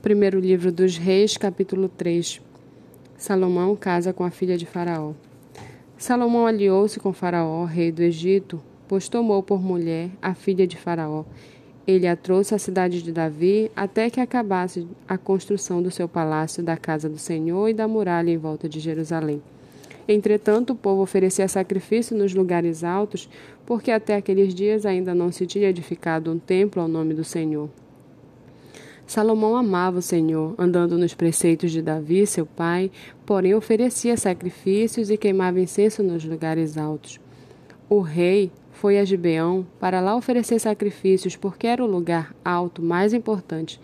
Primeiro 0.00 0.38
livro 0.38 0.70
dos 0.70 0.96
Reis, 0.96 1.36
capítulo 1.36 1.88
3. 1.88 2.40
Salomão 3.16 3.74
casa 3.74 4.12
com 4.12 4.22
a 4.22 4.30
filha 4.30 4.56
de 4.56 4.64
Faraó. 4.64 5.12
Salomão 5.96 6.46
aliou-se 6.46 7.00
com 7.00 7.12
Faraó, 7.12 7.64
rei 7.64 7.90
do 7.90 8.00
Egito, 8.00 8.62
pois 8.86 9.08
tomou 9.08 9.42
por 9.42 9.60
mulher 9.60 10.10
a 10.22 10.34
filha 10.34 10.68
de 10.68 10.76
Faraó. 10.76 11.24
Ele 11.84 12.06
a 12.06 12.14
trouxe 12.14 12.54
à 12.54 12.60
cidade 12.60 13.02
de 13.02 13.10
Davi 13.10 13.72
até 13.74 14.08
que 14.08 14.20
acabasse 14.20 14.86
a 15.08 15.18
construção 15.18 15.82
do 15.82 15.90
seu 15.90 16.08
palácio, 16.08 16.62
da 16.62 16.76
casa 16.76 17.08
do 17.08 17.18
Senhor 17.18 17.68
e 17.68 17.74
da 17.74 17.88
muralha 17.88 18.30
em 18.30 18.38
volta 18.38 18.68
de 18.68 18.78
Jerusalém. 18.78 19.42
Entretanto, 20.06 20.74
o 20.74 20.76
povo 20.76 21.02
oferecia 21.02 21.48
sacrifício 21.48 22.16
nos 22.16 22.32
lugares 22.32 22.84
altos, 22.84 23.28
porque 23.66 23.90
até 23.90 24.14
aqueles 24.14 24.54
dias 24.54 24.86
ainda 24.86 25.12
não 25.12 25.32
se 25.32 25.44
tinha 25.44 25.68
edificado 25.68 26.30
um 26.30 26.38
templo 26.38 26.80
ao 26.80 26.86
nome 26.86 27.14
do 27.14 27.24
Senhor. 27.24 27.68
Salomão 29.08 29.56
amava 29.56 30.00
o 30.00 30.02
Senhor, 30.02 30.54
andando 30.58 30.98
nos 30.98 31.14
preceitos 31.14 31.72
de 31.72 31.80
Davi, 31.80 32.26
seu 32.26 32.44
pai, 32.44 32.90
porém 33.24 33.54
oferecia 33.54 34.18
sacrifícios 34.18 35.10
e 35.10 35.16
queimava 35.16 35.58
incenso 35.58 36.02
nos 36.02 36.26
lugares 36.26 36.76
altos. 36.76 37.18
O 37.88 38.00
rei 38.00 38.52
foi 38.70 38.98
a 38.98 39.04
Gibeão 39.06 39.66
para 39.80 40.02
lá 40.02 40.14
oferecer 40.14 40.58
sacrifícios, 40.58 41.36
porque 41.36 41.66
era 41.66 41.82
o 41.82 41.86
lugar 41.86 42.36
alto 42.44 42.82
mais 42.82 43.14
importante. 43.14 43.80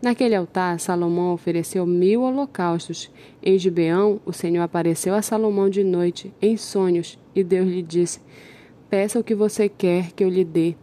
Naquele 0.00 0.36
altar, 0.36 0.78
Salomão 0.78 1.34
ofereceu 1.34 1.84
mil 1.84 2.22
holocaustos. 2.22 3.10
Em 3.42 3.58
Gibeão, 3.58 4.20
o 4.24 4.32
Senhor 4.32 4.62
apareceu 4.62 5.12
a 5.12 5.22
Salomão 5.22 5.68
de 5.68 5.82
noite, 5.82 6.32
em 6.40 6.56
sonhos, 6.56 7.18
e 7.34 7.42
Deus 7.42 7.66
lhe 7.66 7.82
disse: 7.82 8.20
Peça 8.88 9.18
o 9.18 9.24
que 9.24 9.34
você 9.34 9.68
quer 9.68 10.12
que 10.12 10.22
eu 10.22 10.28
lhe 10.28 10.44
dê. 10.44 10.76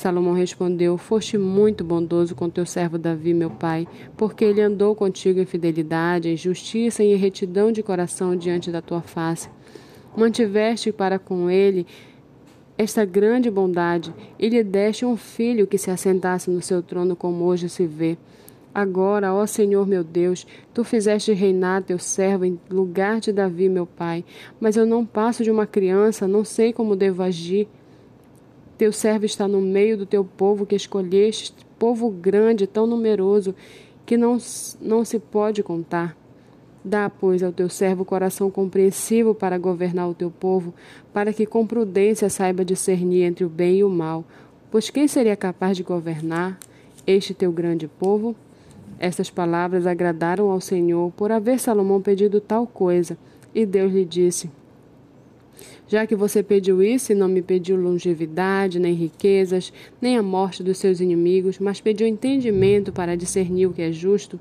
Salomão 0.00 0.32
respondeu: 0.32 0.96
Foste 0.96 1.36
muito 1.36 1.84
bondoso 1.84 2.34
com 2.34 2.48
teu 2.48 2.64
servo 2.64 2.96
Davi, 2.96 3.34
meu 3.34 3.50
pai, 3.50 3.86
porque 4.16 4.46
ele 4.46 4.62
andou 4.62 4.94
contigo 4.94 5.38
em 5.38 5.44
fidelidade, 5.44 6.30
em 6.30 6.36
justiça 6.38 7.04
e 7.04 7.12
em 7.12 7.16
retidão 7.16 7.70
de 7.70 7.82
coração 7.82 8.34
diante 8.34 8.70
da 8.70 8.80
tua 8.80 9.02
face. 9.02 9.50
Mantiveste 10.16 10.90
para 10.90 11.18
com 11.18 11.50
ele 11.50 11.86
esta 12.78 13.04
grande 13.04 13.50
bondade 13.50 14.14
e 14.38 14.48
lhe 14.48 14.64
deste 14.64 15.04
um 15.04 15.18
filho 15.18 15.66
que 15.66 15.76
se 15.76 15.90
assentasse 15.90 16.50
no 16.50 16.62
seu 16.62 16.82
trono, 16.82 17.14
como 17.14 17.44
hoje 17.44 17.68
se 17.68 17.86
vê. 17.86 18.16
Agora, 18.74 19.34
ó 19.34 19.44
Senhor 19.44 19.86
meu 19.86 20.02
Deus, 20.02 20.46
tu 20.72 20.82
fizeste 20.82 21.34
reinar 21.34 21.82
teu 21.82 21.98
servo 21.98 22.46
em 22.46 22.58
lugar 22.70 23.20
de 23.20 23.32
Davi, 23.32 23.68
meu 23.68 23.84
pai, 23.84 24.24
mas 24.58 24.78
eu 24.78 24.86
não 24.86 25.04
passo 25.04 25.44
de 25.44 25.50
uma 25.50 25.66
criança, 25.66 26.26
não 26.26 26.42
sei 26.42 26.72
como 26.72 26.96
devo 26.96 27.22
agir. 27.22 27.68
Teu 28.80 28.94
servo 28.94 29.26
está 29.26 29.46
no 29.46 29.60
meio 29.60 29.94
do 29.94 30.06
teu 30.06 30.24
povo 30.24 30.64
que 30.64 30.74
escolheste, 30.74 31.52
povo 31.78 32.08
grande, 32.08 32.66
tão 32.66 32.86
numeroso, 32.86 33.54
que 34.06 34.16
não, 34.16 34.38
não 34.80 35.04
se 35.04 35.18
pode 35.18 35.62
contar. 35.62 36.16
Dá, 36.82 37.10
pois, 37.10 37.42
ao 37.42 37.52
teu 37.52 37.68
servo 37.68 38.06
coração 38.06 38.50
compreensivo 38.50 39.34
para 39.34 39.58
governar 39.58 40.08
o 40.08 40.14
teu 40.14 40.30
povo, 40.30 40.72
para 41.12 41.30
que 41.30 41.44
com 41.44 41.66
prudência 41.66 42.30
saiba 42.30 42.64
discernir 42.64 43.24
entre 43.24 43.44
o 43.44 43.50
bem 43.50 43.80
e 43.80 43.84
o 43.84 43.90
mal. 43.90 44.24
Pois 44.70 44.88
quem 44.88 45.06
seria 45.06 45.36
capaz 45.36 45.76
de 45.76 45.82
governar 45.82 46.58
este 47.06 47.34
teu 47.34 47.52
grande 47.52 47.86
povo? 47.86 48.34
Estas 48.98 49.28
palavras 49.28 49.86
agradaram 49.86 50.50
ao 50.50 50.58
Senhor 50.58 51.12
por 51.18 51.30
haver 51.30 51.60
Salomão 51.60 52.00
pedido 52.00 52.40
tal 52.40 52.66
coisa. 52.66 53.18
E 53.54 53.66
Deus 53.66 53.92
lhe 53.92 54.06
disse: 54.06 54.50
já 55.88 56.06
que 56.06 56.14
você 56.14 56.42
pediu 56.42 56.82
isso 56.82 57.12
e 57.12 57.14
não 57.14 57.28
me 57.28 57.42
pediu 57.42 57.76
longevidade, 57.76 58.78
nem 58.78 58.94
riquezas, 58.94 59.72
nem 60.00 60.16
a 60.16 60.22
morte 60.22 60.62
dos 60.62 60.78
seus 60.78 61.00
inimigos, 61.00 61.58
mas 61.58 61.80
pediu 61.80 62.06
entendimento 62.06 62.92
para 62.92 63.16
discernir 63.16 63.66
o 63.66 63.72
que 63.72 63.82
é 63.82 63.92
justo, 63.92 64.38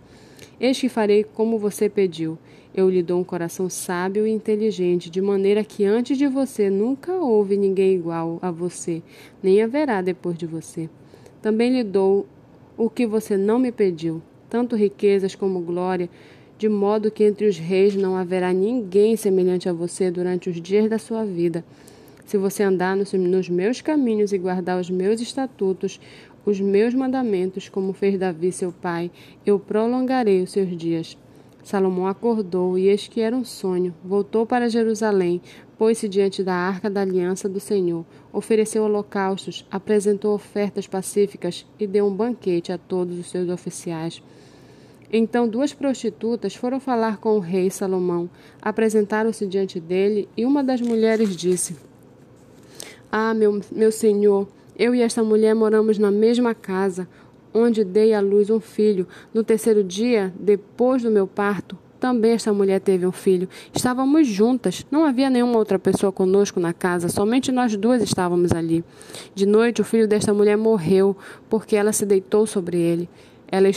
eis 0.60 0.80
que 0.80 0.90
farei 0.90 1.24
como 1.24 1.58
você 1.58 1.90
pediu. 1.90 2.38
Eu 2.74 2.90
lhe 2.90 3.02
dou 3.02 3.20
um 3.20 3.24
coração 3.24 3.68
sábio 3.70 4.28
e 4.28 4.32
inteligente, 4.32 5.10
de 5.10 5.22
maneira 5.22 5.64
que 5.64 5.84
antes 5.86 6.18
de 6.18 6.28
você 6.28 6.70
nunca 6.70 7.14
houve 7.14 7.58
ninguém 7.58 7.96
igual 7.96 8.38
a 8.42 8.52
você, 8.52 9.02
nem 9.42 9.62
haverá 9.62 10.02
depois 10.02 10.38
de 10.38 10.46
você. 10.46 10.90
Também 11.42 11.72
lhe 11.72 11.84
dou 11.84 12.28
o 12.78 12.90
que 12.90 13.08
você 13.08 13.36
não 13.36 13.58
me 13.58 13.72
pediu, 13.72 14.22
tanto 14.50 14.76
riquezas 14.76 15.36
como 15.36 15.60
glória, 15.60 16.10
de 16.60 16.68
modo 16.68 17.10
que 17.10 17.24
entre 17.24 17.48
os 17.48 17.58
reis 17.58 17.96
não 17.96 18.18
haverá 18.18 18.52
ninguém 18.52 19.16
semelhante 19.16 19.70
a 19.70 19.74
você 19.74 20.12
durante 20.12 20.50
os 20.50 20.62
dias 20.62 20.90
da 20.90 21.00
sua 21.00 21.24
vida. 21.24 21.64
Se 22.26 22.38
você 22.38 22.64
andar 22.64 22.98
nos, 22.98 23.48
meus 23.48 23.80
caminhos 23.80 24.34
e 24.34 24.38
guardar 24.38 24.78
os 24.78 24.90
meus 24.90 25.22
estatutos, 25.22 26.02
os 26.46 26.60
meus 26.60 26.94
mandamentos, 26.94 27.70
como 27.70 27.94
fez 27.94 28.20
Davi 28.20 28.52
seu 28.52 28.74
pai, 28.74 29.10
eu 29.46 29.58
prolongarei 29.58 30.44
os 30.44 30.52
seus 30.52 30.76
dias. 30.78 31.18
Salomão 31.64 32.08
acordou, 32.08 32.78
e 32.78 32.90
eis 32.90 33.08
que 33.08 33.22
era 33.22 33.36
um 33.36 33.46
sonho. 33.46 33.96
Voltou 34.04 34.46
para 34.46 34.70
Jerusalém, 34.70 35.42
pôs-se 35.78 36.10
diante 36.10 36.44
da 36.44 36.54
arca 36.54 36.90
da 36.90 37.02
aliança 37.02 37.48
do 37.48 37.62
Senhor, 37.62 38.06
ofereceu 38.34 38.84
holocaustos, 38.84 39.66
apresentou 39.72 40.36
ofertas 40.36 40.88
pacíficas 40.88 41.66
e 41.80 41.88
deu 41.88 42.06
um 42.06 42.14
banquete 42.14 42.74
a 42.74 42.78
todos 42.78 43.18
os 43.18 43.30
seus 43.30 43.48
oficiais. 43.48 44.22
Então 45.12 45.48
duas 45.48 45.74
prostitutas 45.74 46.56
foram 46.56 46.80
falar 46.80 47.18
com 47.18 47.36
o 47.36 47.40
rei 47.40 47.70
Salomão, 47.72 48.30
apresentaram-se 48.62 49.48
diante 49.48 49.80
dele, 49.80 50.30
e 50.38 50.46
uma 50.46 50.64
das 50.64 50.82
mulheres 50.82 51.36
disse: 51.36 51.76
Ah, 53.12 53.34
meu, 53.34 53.60
meu 53.72 53.92
senhor, 53.92 54.48
eu 54.78 54.94
e 54.94 55.02
esta 55.02 55.24
mulher 55.24 55.56
moramos 55.56 55.98
na 55.98 56.12
mesma 56.12 56.54
casa, 56.54 57.08
onde 57.54 57.84
dei 57.84 58.14
à 58.14 58.22
luz 58.22 58.50
um 58.50 58.60
filho. 58.60 59.08
No 59.34 59.44
terceiro 59.44 59.84
dia, 59.84 60.34
depois 60.40 61.02
do 61.02 61.10
meu 61.10 61.26
parto, 61.26 61.76
também 62.00 62.32
esta 62.32 62.54
mulher 62.54 62.80
teve 62.80 63.06
um 63.06 63.12
filho. 63.12 63.50
Estávamos 63.74 64.28
juntas, 64.28 64.86
não 64.90 65.04
havia 65.04 65.30
nenhuma 65.30 65.58
outra 65.58 65.78
pessoa 65.78 66.12
conosco 66.12 66.60
na 66.60 66.72
casa, 66.72 67.10
somente 67.10 67.52
nós 67.52 67.76
duas 67.76 68.02
estávamos 68.02 68.52
ali. 68.54 68.86
De 69.36 69.46
noite, 69.46 69.82
o 69.82 69.84
filho 69.84 70.08
desta 70.08 70.34
mulher 70.34 70.56
morreu, 70.56 71.18
porque 71.50 71.76
ela 71.76 71.92
se 71.92 72.06
deitou 72.06 72.48
sobre 72.48 72.78
ele. 72.78 73.10
Ela 73.52 73.68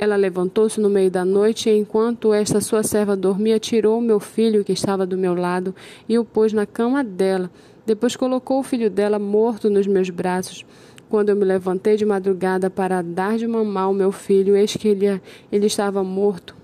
ela 0.00 0.16
levantou-se 0.16 0.80
no 0.80 0.88
meio 0.88 1.10
da 1.10 1.26
noite 1.26 1.68
e, 1.68 1.76
enquanto 1.76 2.32
esta 2.32 2.58
sua 2.58 2.82
serva 2.82 3.14
dormia, 3.14 3.60
tirou 3.60 4.00
meu 4.00 4.18
filho 4.18 4.64
que 4.64 4.72
estava 4.72 5.04
do 5.04 5.18
meu 5.18 5.34
lado 5.34 5.74
e 6.08 6.18
o 6.18 6.24
pôs 6.24 6.54
na 6.54 6.64
cama 6.64 7.04
dela. 7.04 7.50
Depois 7.84 8.16
colocou 8.16 8.60
o 8.60 8.62
filho 8.62 8.88
dela 8.88 9.18
morto 9.18 9.68
nos 9.68 9.86
meus 9.86 10.08
braços. 10.08 10.64
Quando 11.10 11.28
eu 11.28 11.36
me 11.36 11.44
levantei 11.44 11.98
de 11.98 12.06
madrugada 12.06 12.70
para 12.70 13.02
dar 13.02 13.36
de 13.36 13.46
mamar 13.46 13.84
ao 13.84 13.92
meu 13.92 14.10
filho, 14.10 14.56
eis 14.56 14.74
que 14.74 14.88
ele, 14.88 15.20
ele 15.52 15.66
estava 15.66 16.02
morto. 16.02 16.56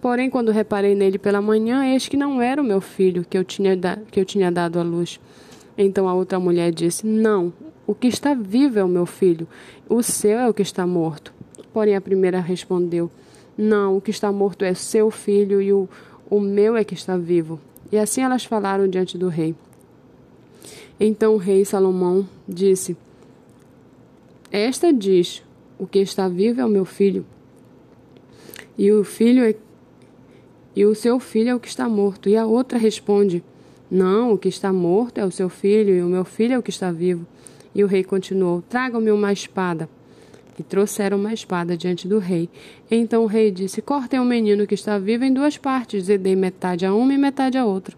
Porém, 0.00 0.30
quando 0.30 0.50
reparei 0.50 0.94
nele 0.94 1.18
pela 1.18 1.42
manhã, 1.42 1.84
eis 1.84 2.08
que 2.08 2.16
não 2.16 2.40
era 2.40 2.62
o 2.62 2.64
meu 2.64 2.80
filho 2.80 3.22
que 3.28 3.36
eu 3.36 3.44
tinha, 3.44 3.76
que 4.10 4.18
eu 4.18 4.24
tinha 4.24 4.50
dado 4.50 4.80
à 4.80 4.82
luz. 4.82 5.20
Então 5.76 6.08
a 6.08 6.14
outra 6.14 6.40
mulher 6.40 6.72
disse: 6.72 7.06
Não, 7.06 7.52
o 7.86 7.94
que 7.94 8.06
está 8.06 8.32
vivo 8.32 8.78
é 8.78 8.84
o 8.84 8.88
meu 8.88 9.04
filho, 9.04 9.46
o 9.90 10.02
seu 10.02 10.38
é 10.38 10.48
o 10.48 10.54
que 10.54 10.62
está 10.62 10.86
morto. 10.86 11.41
Porém, 11.72 11.96
a 11.96 12.00
primeira 12.00 12.40
respondeu: 12.40 13.10
Não, 13.56 13.96
o 13.96 14.00
que 14.00 14.10
está 14.10 14.30
morto 14.30 14.64
é 14.64 14.74
seu 14.74 15.10
filho 15.10 15.60
e 15.60 15.72
o, 15.72 15.88
o 16.28 16.40
meu 16.40 16.76
é 16.76 16.84
que 16.84 16.94
está 16.94 17.16
vivo. 17.16 17.60
E 17.90 17.98
assim 17.98 18.22
elas 18.22 18.44
falaram 18.44 18.88
diante 18.88 19.18
do 19.18 19.28
rei. 19.28 19.54
Então 20.98 21.34
o 21.34 21.38
rei 21.38 21.64
Salomão 21.64 22.26
disse: 22.48 22.96
Esta 24.50 24.92
diz: 24.92 25.42
O 25.78 25.86
que 25.86 25.98
está 25.98 26.28
vivo 26.28 26.60
é 26.60 26.64
o 26.64 26.68
meu 26.68 26.84
filho, 26.84 27.26
e 28.78 28.90
o 28.92 29.04
filho 29.04 29.44
é, 29.44 29.54
e 30.74 30.84
o 30.84 30.94
seu 30.94 31.20
filho 31.20 31.50
é 31.50 31.54
o 31.54 31.60
que 31.60 31.68
está 31.68 31.88
morto. 31.88 32.28
E 32.28 32.36
a 32.36 32.46
outra 32.46 32.78
responde: 32.78 33.42
Não, 33.90 34.32
o 34.32 34.38
que 34.38 34.48
está 34.48 34.72
morto 34.72 35.18
é 35.18 35.24
o 35.24 35.30
seu 35.30 35.48
filho, 35.48 35.94
e 35.94 36.02
o 36.02 36.06
meu 36.06 36.24
filho 36.24 36.54
é 36.54 36.58
o 36.58 36.62
que 36.62 36.70
está 36.70 36.90
vivo. 36.90 37.26
E 37.74 37.82
o 37.82 37.86
rei 37.86 38.04
continuou: 38.04 38.62
Traga-me 38.68 39.10
uma 39.10 39.32
espada. 39.32 39.88
E 40.62 40.64
trouxeram 40.64 41.18
uma 41.18 41.34
espada 41.34 41.76
diante 41.76 42.06
do 42.06 42.20
rei. 42.20 42.48
Então 42.88 43.24
o 43.24 43.26
rei 43.26 43.50
disse: 43.50 43.82
Cortem 43.82 44.20
o 44.20 44.24
menino 44.24 44.64
que 44.64 44.76
está 44.76 44.96
vivo 44.96 45.24
em 45.24 45.34
duas 45.34 45.58
partes, 45.58 46.08
e 46.08 46.16
dei 46.16 46.36
metade 46.36 46.86
a 46.86 46.94
uma 46.94 47.12
e 47.12 47.18
metade 47.18 47.58
a 47.58 47.66
outra. 47.66 47.96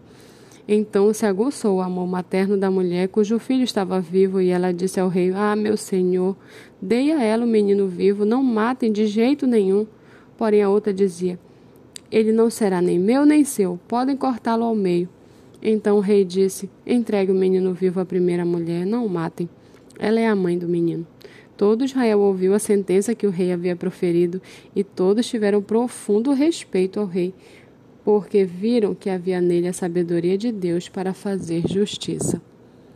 Então 0.67 1.13
se 1.13 1.27
aguçou 1.27 1.77
o 1.77 1.81
amor 1.81 2.07
materno 2.07 2.57
da 2.57 2.71
mulher, 2.71 3.07
cujo 3.09 3.37
filho 3.37 3.63
estava 3.63 4.01
vivo, 4.01 4.41
e 4.41 4.49
ela 4.49 4.73
disse 4.73 4.99
ao 4.99 5.09
rei: 5.09 5.31
Ah, 5.31 5.55
meu 5.55 5.77
senhor, 5.77 6.35
dei 6.81 7.11
a 7.11 7.21
ela 7.21 7.45
o 7.45 7.47
menino 7.47 7.87
vivo, 7.87 8.25
não 8.25 8.41
matem 8.41 8.91
de 8.91 9.05
jeito 9.05 9.45
nenhum. 9.45 9.85
Porém 10.35 10.63
a 10.63 10.69
outra 10.69 10.91
dizia: 10.91 11.37
Ele 12.11 12.31
não 12.31 12.49
será 12.49 12.81
nem 12.81 12.97
meu 12.97 13.27
nem 13.27 13.43
seu, 13.43 13.79
podem 13.87 14.17
cortá-lo 14.17 14.63
ao 14.63 14.73
meio. 14.73 15.07
Então 15.61 15.97
o 15.97 16.01
rei 16.01 16.25
disse: 16.25 16.67
Entregue 16.83 17.31
o 17.31 17.35
menino 17.35 17.75
vivo 17.75 17.99
à 17.99 18.05
primeira 18.05 18.43
mulher, 18.43 18.87
não 18.87 19.05
o 19.05 19.09
matem. 19.09 19.47
Ela 19.99 20.19
é 20.19 20.27
a 20.27 20.35
mãe 20.35 20.57
do 20.57 20.67
menino. 20.67 21.05
Todo 21.57 21.85
Israel 21.85 22.19
ouviu 22.19 22.53
a 22.53 22.59
sentença 22.59 23.15
que 23.15 23.25
o 23.25 23.29
rei 23.29 23.51
havia 23.51 23.75
proferido 23.75 24.41
e 24.75 24.83
todos 24.83 25.27
tiveram 25.27 25.61
profundo 25.61 26.33
respeito 26.33 26.99
ao 26.99 27.05
rei, 27.05 27.33
porque 28.03 28.43
viram 28.43 28.93
que 28.93 29.09
havia 29.09 29.39
nele 29.39 29.67
a 29.67 29.73
sabedoria 29.73 30.37
de 30.37 30.51
Deus 30.51 30.89
para 30.89 31.13
fazer 31.13 31.67
justiça. 31.67 32.41